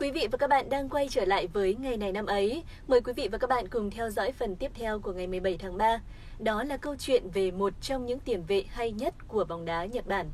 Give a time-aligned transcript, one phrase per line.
[0.00, 2.62] Quý vị và các bạn đang quay trở lại với ngày này năm ấy.
[2.88, 5.56] Mời quý vị và các bạn cùng theo dõi phần tiếp theo của ngày 17
[5.58, 6.00] tháng 3.
[6.38, 9.84] Đó là câu chuyện về một trong những tiền vệ hay nhất của bóng đá
[9.84, 10.26] Nhật Bản.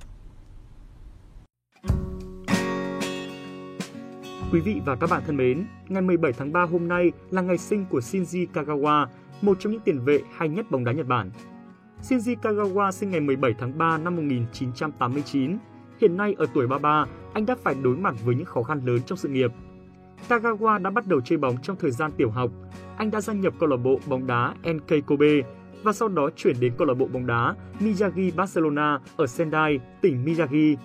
[4.53, 7.59] Quý vị và các bạn thân mến, ngày 17 tháng 3 hôm nay là ngày
[7.59, 9.07] sinh của Shinji Kagawa,
[9.43, 11.31] một trong những tiền vệ hay nhất bóng đá Nhật Bản.
[12.03, 15.59] Shinji Kagawa sinh ngày 17 tháng 3 năm 1989.
[16.01, 18.99] Hiện nay ở tuổi 33, anh đã phải đối mặt với những khó khăn lớn
[19.07, 19.51] trong sự nghiệp.
[20.29, 22.51] Kagawa đã bắt đầu chơi bóng trong thời gian tiểu học.
[22.97, 25.41] Anh đã gia nhập câu lạc bộ bóng đá NK Kobe
[25.83, 30.25] và sau đó chuyển đến câu lạc bộ bóng đá Miyagi Barcelona ở Sendai, tỉnh
[30.25, 30.79] Miyagi.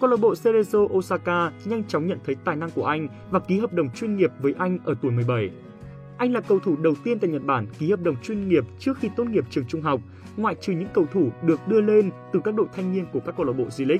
[0.00, 3.58] Câu lạc bộ Cerezo Osaka nhanh chóng nhận thấy tài năng của anh và ký
[3.58, 5.50] hợp đồng chuyên nghiệp với anh ở tuổi 17.
[6.18, 8.98] Anh là cầu thủ đầu tiên tại Nhật Bản ký hợp đồng chuyên nghiệp trước
[8.98, 10.00] khi tốt nghiệp trường trung học,
[10.36, 13.36] ngoại trừ những cầu thủ được đưa lên từ các đội thanh niên của các
[13.36, 13.98] câu lạc bộ J-League.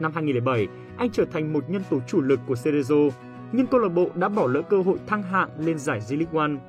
[0.00, 0.66] Năm 2007,
[0.96, 3.10] anh trở thành một nhân tố chủ lực của Cerezo,
[3.52, 6.60] nhưng câu lạc bộ đã bỏ lỡ cơ hội thăng hạng lên giải J-League One.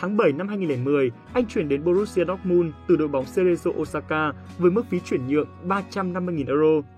[0.00, 4.70] Tháng 7 năm 2010, anh chuyển đến Borussia Dortmund từ đội bóng Cerezo Osaka với
[4.70, 6.88] mức phí chuyển nhượng 350.000 euro.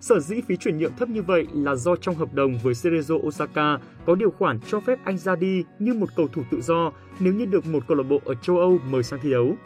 [0.00, 3.14] Sở dĩ phí chuyển nhượng thấp như vậy là do trong hợp đồng với Cerezo
[3.26, 6.92] Osaka có điều khoản cho phép anh ra đi như một cầu thủ tự do
[7.20, 9.56] nếu như được một câu lạc bộ ở châu Âu mời sang thi đấu.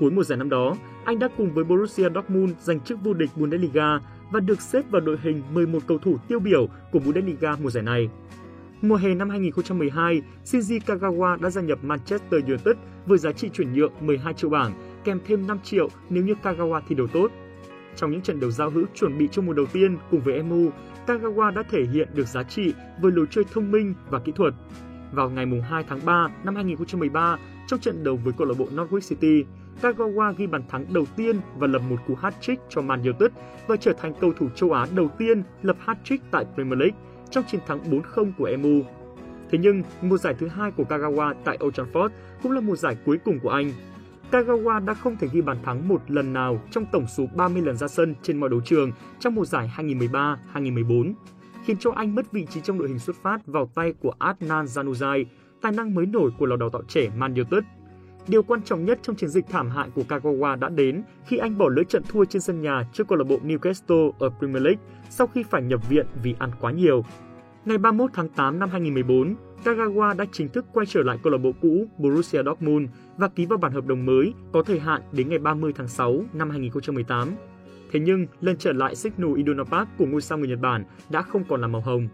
[0.00, 3.30] Cuối mùa giải năm đó, anh đã cùng với Borussia Dortmund giành chức vô địch
[3.36, 4.00] Bundesliga
[4.30, 7.82] và được xếp vào đội hình 11 cầu thủ tiêu biểu của Bundesliga mùa giải
[7.82, 8.08] này.
[8.82, 12.76] Mùa hè năm 2012, Shinji Kagawa đã gia nhập Manchester United
[13.06, 14.72] với giá trị chuyển nhượng 12 triệu bảng,
[15.04, 17.30] kèm thêm 5 triệu nếu như Kagawa thi đấu tốt.
[17.96, 20.70] Trong những trận đấu giao hữu chuẩn bị cho mùa đầu tiên cùng với MU,
[21.06, 24.54] Kagawa đã thể hiện được giá trị với lối chơi thông minh và kỹ thuật.
[25.12, 29.08] Vào ngày 2 tháng 3 năm 2013, trong trận đấu với câu lạc bộ Norwich
[29.08, 29.44] City,
[29.82, 33.30] Kagawa ghi bàn thắng đầu tiên và lập một cú hat-trick cho Man United
[33.66, 36.98] và trở thành cầu thủ châu Á đầu tiên lập hat-trick tại Premier League
[37.30, 38.82] trong chiến thắng 4-0 của MU.
[39.50, 42.08] Thế nhưng, mùa giải thứ hai của Kagawa tại Old Trafford
[42.42, 43.72] cũng là mùa giải cuối cùng của anh.
[44.30, 47.76] Kagawa đã không thể ghi bàn thắng một lần nào trong tổng số 30 lần
[47.76, 51.12] ra sân trên mọi đấu trường trong mùa giải 2013-2014,
[51.64, 54.64] khiến cho anh mất vị trí trong đội hình xuất phát vào tay của Adnan
[54.64, 55.24] Januzaj,
[55.60, 57.64] tài năng mới nổi của lò đào tạo trẻ Man United
[58.28, 61.58] Điều quan trọng nhất trong chiến dịch thảm hại của Kagawa đã đến khi anh
[61.58, 64.80] bỏ lỡ trận thua trên sân nhà trước câu lạc bộ Newcastle ở Premier League
[65.10, 67.04] sau khi phải nhập viện vì ăn quá nhiều.
[67.64, 69.34] Ngày 31 tháng 8 năm 2014,
[69.64, 73.46] Kagawa đã chính thức quay trở lại câu lạc bộ cũ Borussia Dortmund và ký
[73.46, 77.28] vào bản hợp đồng mới có thời hạn đến ngày 30 tháng 6 năm 2018.
[77.92, 81.22] Thế nhưng, lần trở lại Signal Iduna Park của ngôi sao người Nhật Bản đã
[81.22, 82.08] không còn là màu hồng.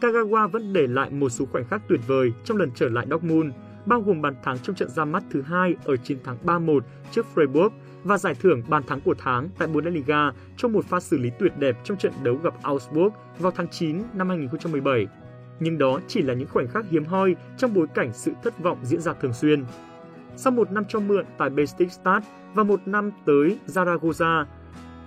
[0.00, 3.52] Kagawa vẫn để lại một số khoảnh khắc tuyệt vời trong lần trở lại Dortmund
[3.86, 7.26] bao gồm bàn thắng trong trận ra mắt thứ hai ở chiến thắng 3-1 trước
[7.34, 7.70] Freiburg
[8.04, 11.52] và giải thưởng bàn thắng của tháng tại Bundesliga trong một pha xử lý tuyệt
[11.58, 15.06] đẹp trong trận đấu gặp Augsburg vào tháng 9 năm 2017.
[15.60, 18.78] Nhưng đó chỉ là những khoảnh khắc hiếm hoi trong bối cảnh sự thất vọng
[18.82, 19.64] diễn ra thường xuyên.
[20.36, 24.44] Sau một năm cho mượn tại Besiktas và một năm tới Zaragoza,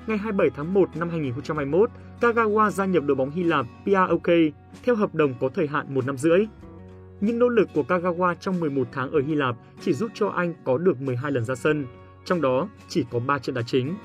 [0.07, 1.89] ngày 27 tháng 1 năm 2021,
[2.21, 4.27] Kagawa gia nhập đội bóng Hy Lạp PAOK
[4.83, 6.45] theo hợp đồng có thời hạn một năm rưỡi.
[7.21, 10.53] Nhưng nỗ lực của Kagawa trong 11 tháng ở Hy Lạp chỉ giúp cho anh
[10.63, 11.85] có được 12 lần ra sân,
[12.25, 13.95] trong đó chỉ có 3 trận đá chính.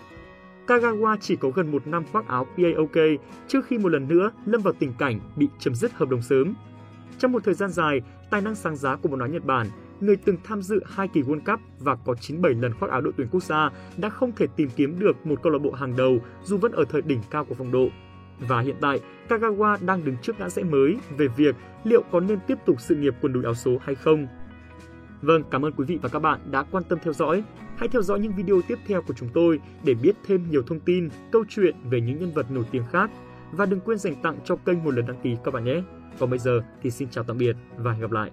[0.67, 2.97] Kagawa chỉ có gần một năm khoác áo PAOK
[3.49, 6.55] trước khi một lần nữa lâm vào tình cảnh bị chấm dứt hợp đồng sớm.
[7.19, 8.01] Trong một thời gian dài,
[8.31, 9.67] tài năng sáng giá của bóng đá Nhật Bản,
[10.01, 13.13] người từng tham dự hai kỳ World Cup và có 97 lần khoác áo đội
[13.17, 16.19] tuyển quốc gia đã không thể tìm kiếm được một câu lạc bộ hàng đầu
[16.45, 17.89] dù vẫn ở thời đỉnh cao của phong độ.
[18.49, 22.39] Và hiện tại, Kagawa đang đứng trước ngã rẽ mới về việc liệu có nên
[22.47, 24.27] tiếp tục sự nghiệp quần đùi áo số hay không.
[25.23, 27.45] Vâng, cảm ơn quý vị và các bạn đã quan tâm theo dõi.
[27.77, 30.81] Hãy theo dõi những video tiếp theo của chúng tôi để biết thêm nhiều thông
[30.81, 33.11] tin, câu chuyện về những nhân vật nổi tiếng khác.
[33.53, 35.83] Và đừng quên dành tặng cho kênh một lần đăng ký các bạn nhé.
[36.19, 38.31] Còn bây giờ thì xin chào tạm biệt và hẹn gặp lại.